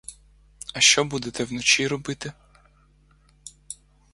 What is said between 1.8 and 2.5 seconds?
робити?